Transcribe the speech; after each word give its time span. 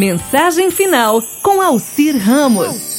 Mensagem 0.00 0.70
final 0.70 1.20
com 1.42 1.60
Alcir 1.60 2.16
Ramos. 2.16 2.96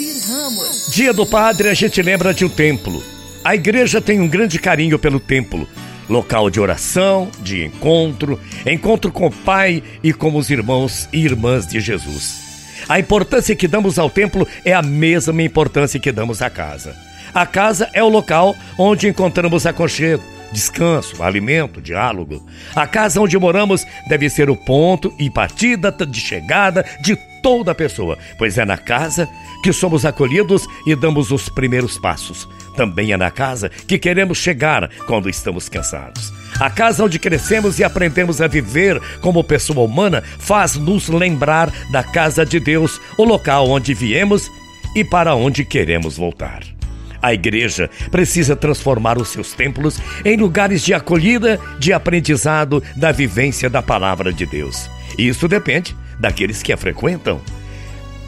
Dia 0.93 1.11
do 1.11 1.25
Padre, 1.25 1.67
a 1.69 1.73
gente 1.73 1.99
lembra 1.99 2.31
de 2.31 2.45
um 2.45 2.49
templo. 2.49 3.03
A 3.43 3.55
igreja 3.55 3.99
tem 3.99 4.19
um 4.19 4.27
grande 4.27 4.59
carinho 4.59 4.99
pelo 4.99 5.19
templo. 5.19 5.67
Local 6.07 6.51
de 6.51 6.59
oração, 6.59 7.27
de 7.39 7.65
encontro, 7.65 8.39
encontro 8.67 9.11
com 9.11 9.25
o 9.25 9.31
Pai 9.31 9.81
e 10.03 10.13
com 10.13 10.35
os 10.35 10.51
irmãos 10.51 11.09
e 11.11 11.25
irmãs 11.25 11.65
de 11.65 11.79
Jesus. 11.79 12.83
A 12.87 12.99
importância 12.99 13.55
que 13.55 13.67
damos 13.67 13.97
ao 13.97 14.07
templo 14.07 14.47
é 14.63 14.71
a 14.71 14.83
mesma 14.83 15.41
importância 15.41 15.99
que 15.99 16.11
damos 16.11 16.39
à 16.39 16.51
casa. 16.51 16.95
A 17.33 17.47
casa 17.47 17.89
é 17.93 18.03
o 18.03 18.09
local 18.09 18.55
onde 18.77 19.07
encontramos 19.07 19.65
aconchego, 19.65 20.21
descanso, 20.51 21.21
alimento, 21.23 21.81
diálogo. 21.81 22.45
A 22.75 22.85
casa 22.87 23.21
onde 23.21 23.37
moramos 23.37 23.85
deve 24.07 24.29
ser 24.29 24.49
o 24.49 24.55
ponto 24.55 25.13
e 25.19 25.29
partida 25.29 25.91
de 25.91 26.19
chegada 26.19 26.85
de 27.01 27.17
toda 27.41 27.75
pessoa, 27.75 28.17
pois 28.37 28.57
é 28.57 28.65
na 28.65 28.77
casa 28.77 29.27
que 29.63 29.73
somos 29.73 30.05
acolhidos 30.05 30.65
e 30.85 30.95
damos 30.95 31.31
os 31.31 31.49
primeiros 31.49 31.97
passos. 31.97 32.47
Também 32.75 33.11
é 33.11 33.17
na 33.17 33.31
casa 33.31 33.69
que 33.69 33.97
queremos 33.97 34.37
chegar 34.37 34.89
quando 35.05 35.29
estamos 35.29 35.67
cansados. 35.67 36.31
A 36.59 36.69
casa 36.69 37.03
onde 37.03 37.19
crescemos 37.19 37.79
e 37.79 37.83
aprendemos 37.83 38.41
a 38.41 38.47
viver 38.47 39.01
como 39.19 39.43
pessoa 39.43 39.81
humana 39.81 40.21
faz 40.39 40.75
nos 40.75 41.09
lembrar 41.09 41.71
da 41.91 42.03
casa 42.03 42.45
de 42.45 42.59
Deus, 42.59 42.99
o 43.17 43.23
local 43.23 43.67
onde 43.69 43.93
viemos 43.93 44.49
e 44.95 45.03
para 45.03 45.35
onde 45.35 45.65
queremos 45.65 46.17
voltar. 46.17 46.80
A 47.21 47.33
igreja 47.33 47.89
precisa 48.09 48.55
transformar 48.55 49.17
os 49.17 49.29
seus 49.29 49.53
templos 49.53 49.99
em 50.25 50.37
lugares 50.37 50.81
de 50.81 50.93
acolhida, 50.93 51.59
de 51.79 51.93
aprendizado, 51.93 52.83
da 52.95 53.11
vivência 53.11 53.69
da 53.69 53.81
palavra 53.81 54.33
de 54.33 54.45
Deus. 54.45 54.89
Isso 55.17 55.47
depende 55.47 55.95
daqueles 56.19 56.63
que 56.63 56.73
a 56.73 56.77
frequentam. 56.77 57.41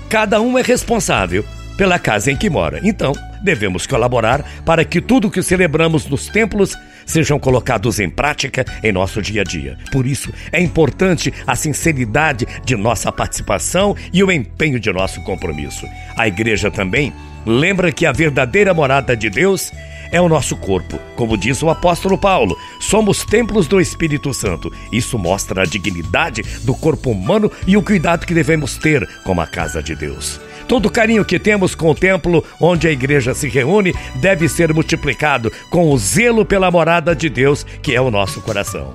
Cada 0.10 0.40
um 0.42 0.58
é 0.58 0.62
responsável 0.62 1.44
pela 1.78 1.98
casa 1.98 2.32
em 2.32 2.36
que 2.36 2.50
mora. 2.50 2.80
Então, 2.84 3.14
devemos 3.44 3.88
colaborar 3.88 4.44
para 4.66 4.86
que 4.86 5.02
tudo 5.02 5.32
que 5.32 5.42
celebramos 5.42 6.06
nos 6.06 6.28
templos 6.28 6.76
sejam 7.06 7.40
colocados 7.40 8.00
em 8.00 8.10
prática 8.10 8.66
em 8.84 8.92
nosso 8.92 9.22
dia 9.22 9.42
a 9.42 9.44
dia. 9.44 9.78
Por 9.92 10.06
isso, 10.06 10.32
é 10.52 10.62
importante 10.62 11.34
a 11.46 11.56
sinceridade 11.56 12.48
de 12.64 12.76
nossa 12.76 13.12
participação 13.12 13.96
e 14.12 14.24
o 14.24 14.32
empenho 14.32 14.80
de 14.80 14.92
nosso 14.92 15.22
compromisso. 15.24 15.86
A 16.18 16.28
igreja 16.28 16.72
também 16.72 17.14
lembra 17.46 17.92
que 17.92 18.06
a 18.06 18.12
verdadeira 18.12 18.74
morada 18.74 19.16
de 19.16 19.30
Deus 19.30 19.72
é 20.12 20.22
o 20.22 20.30
nosso 20.30 20.56
corpo. 20.56 21.00
Como 21.16 21.36
diz 21.36 21.64
o 21.64 21.70
apóstolo 21.70 22.18
Paulo, 22.18 22.56
somos 22.80 23.26
templos 23.26 23.68
do 23.68 23.82
Espírito 23.82 24.32
Santo. 24.34 24.72
Isso 24.92 25.18
mostra 25.18 25.64
a 25.64 25.66
dignidade 25.66 26.44
do 26.64 26.76
corpo 26.76 27.10
humano 27.10 27.52
e 27.66 27.76
o 27.76 27.82
cuidado 27.82 28.26
que 28.26 28.34
devemos 28.34 28.78
ter 28.78 29.08
com 29.24 29.42
a 29.42 29.48
casa 29.48 29.82
de 29.82 29.96
Deus. 29.96 30.40
Todo 30.68 30.86
o 30.86 30.92
carinho 30.92 31.26
que 31.26 31.40
temos 31.40 31.76
com 31.76 31.90
o 31.90 31.96
templo 31.96 32.44
onde 32.60 32.88
a 32.88 32.92
igreja 32.92 33.34
se 33.34 33.50
reúne 33.50 33.94
deve 34.16 34.48
ser 34.48 34.74
multiplicado 34.74 35.52
com 35.70 35.90
o 35.90 35.98
zelo 35.98 36.46
pela 36.46 36.72
morada 36.72 37.16
de 37.16 37.28
Deus, 37.28 37.66
que 37.82 37.96
é 37.96 38.00
o 38.00 38.12
nosso 38.12 38.40
coração. 38.42 38.94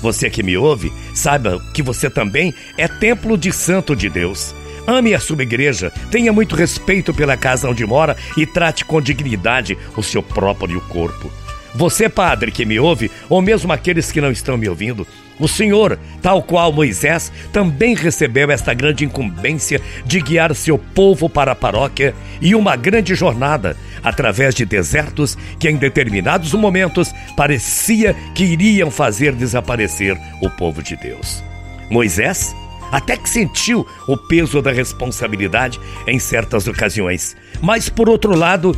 Você 0.00 0.30
que 0.30 0.42
me 0.42 0.56
ouve, 0.56 0.92
saiba 1.14 1.60
que 1.74 1.82
você 1.82 2.08
também 2.08 2.54
é 2.78 2.88
templo 2.88 3.36
de 3.36 3.52
santo 3.52 3.94
de 3.94 4.08
Deus. 4.08 4.54
Ame 4.90 5.14
a 5.14 5.20
sua 5.20 5.40
igreja, 5.44 5.92
tenha 6.10 6.32
muito 6.32 6.56
respeito 6.56 7.14
pela 7.14 7.36
casa 7.36 7.70
onde 7.70 7.86
mora 7.86 8.16
e 8.36 8.44
trate 8.44 8.84
com 8.84 9.00
dignidade 9.00 9.78
o 9.96 10.02
seu 10.02 10.20
próprio 10.20 10.80
corpo. 10.80 11.30
Você, 11.76 12.08
padre, 12.08 12.50
que 12.50 12.64
me 12.64 12.80
ouve, 12.80 13.08
ou 13.28 13.40
mesmo 13.40 13.72
aqueles 13.72 14.10
que 14.10 14.20
não 14.20 14.32
estão 14.32 14.58
me 14.58 14.68
ouvindo, 14.68 15.06
o 15.38 15.46
Senhor, 15.46 15.96
tal 16.20 16.42
qual 16.42 16.72
Moisés, 16.72 17.30
também 17.52 17.94
recebeu 17.94 18.50
esta 18.50 18.74
grande 18.74 19.04
incumbência 19.04 19.80
de 20.04 20.20
guiar 20.20 20.52
seu 20.56 20.76
povo 20.76 21.30
para 21.30 21.52
a 21.52 21.54
paróquia 21.54 22.12
e 22.40 22.56
uma 22.56 22.74
grande 22.74 23.14
jornada 23.14 23.76
através 24.02 24.56
de 24.56 24.64
desertos 24.64 25.38
que 25.60 25.70
em 25.70 25.76
determinados 25.76 26.52
momentos 26.52 27.12
parecia 27.36 28.12
que 28.34 28.42
iriam 28.42 28.90
fazer 28.90 29.36
desaparecer 29.36 30.18
o 30.42 30.50
povo 30.50 30.82
de 30.82 30.96
Deus. 30.96 31.44
Moisés 31.88 32.56
até 32.90 33.16
que 33.16 33.28
sentiu 33.28 33.86
o 34.06 34.16
peso 34.16 34.60
da 34.60 34.72
responsabilidade 34.72 35.80
em 36.06 36.18
certas 36.18 36.66
ocasiões. 36.66 37.36
Mas 37.60 37.88
por 37.88 38.08
outro 38.08 38.34
lado, 38.34 38.76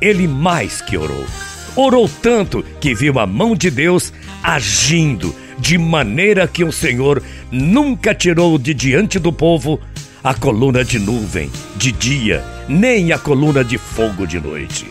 ele 0.00 0.26
mais 0.26 0.80
que 0.80 0.96
orou. 0.96 1.24
Orou 1.76 2.08
tanto 2.22 2.62
que 2.80 2.94
viu 2.94 3.18
a 3.18 3.26
mão 3.26 3.54
de 3.54 3.70
Deus 3.70 4.12
agindo 4.42 5.34
de 5.58 5.76
maneira 5.76 6.46
que 6.46 6.64
o 6.64 6.72
Senhor 6.72 7.22
nunca 7.50 8.14
tirou 8.14 8.58
de 8.58 8.72
diante 8.74 9.18
do 9.18 9.32
povo 9.32 9.80
a 10.22 10.34
coluna 10.34 10.84
de 10.84 10.98
nuvem 10.98 11.50
de 11.76 11.92
dia, 11.92 12.44
nem 12.68 13.12
a 13.12 13.18
coluna 13.18 13.64
de 13.64 13.78
fogo 13.78 14.26
de 14.26 14.40
noite. 14.40 14.86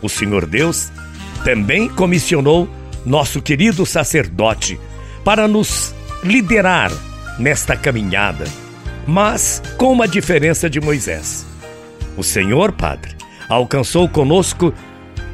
O 0.00 0.08
Senhor 0.08 0.46
Deus 0.46 0.90
também 1.44 1.88
comissionou 1.88 2.68
nosso 3.04 3.40
querido 3.40 3.86
sacerdote 3.86 4.78
para 5.24 5.46
nos 5.46 5.94
liderar 6.22 6.90
nesta 7.38 7.76
caminhada, 7.76 8.44
mas 9.06 9.62
com 9.76 9.92
uma 9.92 10.08
diferença 10.08 10.68
de 10.68 10.80
Moisés. 10.80 11.46
O 12.16 12.22
Senhor, 12.22 12.72
Padre, 12.72 13.14
alcançou 13.48 14.08
conosco 14.08 14.72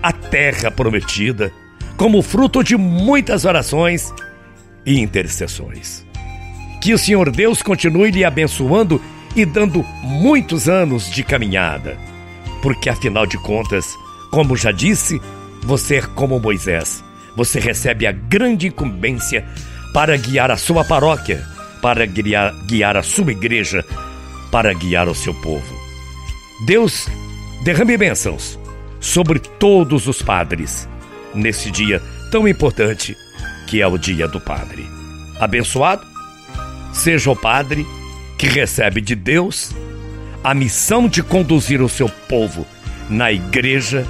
a 0.02 0.12
terra 0.12 0.70
prometida 0.70 1.52
como 1.96 2.22
fruto 2.22 2.62
de 2.64 2.76
muitas 2.76 3.44
orações 3.44 4.12
e 4.84 4.98
intercessões. 5.00 6.04
Que 6.80 6.92
o 6.92 6.98
Senhor 6.98 7.30
Deus 7.30 7.62
continue 7.62 8.10
lhe 8.10 8.24
abençoando 8.24 9.00
e 9.36 9.44
dando 9.44 9.84
muitos 10.02 10.68
anos 10.68 11.08
de 11.10 11.22
caminhada, 11.22 11.96
porque 12.60 12.90
afinal 12.90 13.24
de 13.24 13.38
contas, 13.38 13.86
como 14.32 14.56
já 14.56 14.72
disse, 14.72 15.20
você 15.62 15.96
é 15.96 16.02
como 16.02 16.40
Moisés. 16.40 17.02
Você 17.36 17.60
recebe 17.60 18.06
a 18.06 18.12
grande 18.12 18.66
incumbência 18.66 19.46
para 19.94 20.16
guiar 20.16 20.50
a 20.50 20.56
sua 20.56 20.84
paróquia 20.84 21.51
para 21.82 22.06
guiar, 22.06 22.54
guiar 22.64 22.96
a 22.96 23.02
sua 23.02 23.32
igreja, 23.32 23.84
para 24.50 24.72
guiar 24.72 25.08
o 25.08 25.14
seu 25.14 25.34
povo. 25.34 25.76
Deus 26.64 27.08
derrame 27.64 27.98
bênçãos 27.98 28.58
sobre 29.00 29.40
todos 29.40 30.06
os 30.06 30.22
padres 30.22 30.88
nesse 31.34 31.70
dia 31.70 32.00
tão 32.30 32.46
importante 32.46 33.16
que 33.66 33.82
é 33.82 33.86
o 33.86 33.98
Dia 33.98 34.28
do 34.28 34.40
Padre. 34.40 34.86
Abençoado 35.40 36.06
seja 36.92 37.30
o 37.30 37.36
padre 37.36 37.86
que 38.38 38.46
recebe 38.46 39.00
de 39.00 39.14
Deus 39.14 39.72
a 40.44 40.54
missão 40.54 41.08
de 41.08 41.22
conduzir 41.22 41.80
o 41.80 41.88
seu 41.88 42.08
povo 42.08 42.66
na 43.08 43.32
igreja 43.32 44.06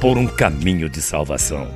por 0.00 0.16
um 0.16 0.26
caminho 0.26 0.88
de 0.88 1.02
salvação. 1.02 1.74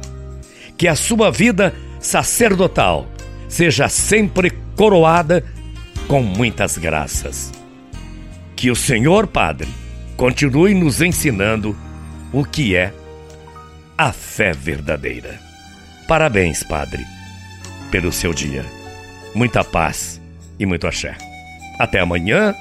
Que 0.77 0.89
a 0.89 0.95
sua 0.95 1.31
vida 1.31 1.75
sacerdotal 2.01 3.07
seja 3.49 3.89
sempre 3.89 4.51
coroada 4.77 5.45
com 6.07 6.23
muitas 6.23 6.77
graças. 6.79 7.53
Que 8.57 8.71
o 8.71 8.77
Senhor 8.77 9.27
Padre 9.27 9.69
continue 10.17 10.75
nos 10.75 11.01
ensinando 11.01 11.77
o 12.33 12.45
que 12.45 12.75
é 12.75 12.93
a 13.97 14.13
fé 14.13 14.53
verdadeira. 14.53 15.39
Parabéns, 16.07 16.63
Padre, 16.63 17.05
pelo 17.91 18.13
seu 18.13 18.33
dia. 18.33 18.65
Muita 19.35 19.65
paz 19.65 20.21
e 20.59 20.67
muito 20.67 20.87
axé. 20.87 21.17
Até 21.79 22.01
amanhã, 22.01 22.55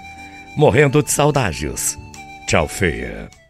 morrendo 0.56 1.04
de 1.04 1.12
saudades. 1.12 1.98
Tchau, 2.48 2.68
feia. 2.68 3.43